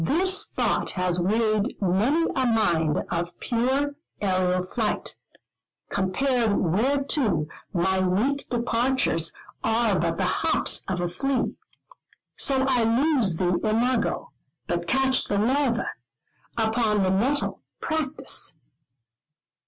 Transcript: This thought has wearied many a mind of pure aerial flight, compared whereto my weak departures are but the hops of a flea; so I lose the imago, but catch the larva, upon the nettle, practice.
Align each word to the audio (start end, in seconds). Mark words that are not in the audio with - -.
This 0.03 0.47
thought 0.47 0.93
has 0.93 1.19
wearied 1.19 1.79
many 1.79 2.23
a 2.35 2.47
mind 2.47 3.03
of 3.11 3.39
pure 3.39 3.91
aerial 4.19 4.63
flight, 4.63 5.15
compared 5.91 6.57
whereto 6.57 7.45
my 7.71 7.99
weak 7.99 8.47
departures 8.49 9.31
are 9.63 9.99
but 9.99 10.17
the 10.17 10.23
hops 10.25 10.83
of 10.89 11.01
a 11.01 11.07
flea; 11.07 11.55
so 12.35 12.65
I 12.67 12.83
lose 12.83 13.37
the 13.37 13.59
imago, 13.63 14.31
but 14.65 14.87
catch 14.87 15.25
the 15.25 15.37
larva, 15.37 15.85
upon 16.57 17.03
the 17.03 17.11
nettle, 17.11 17.61
practice. 17.79 18.55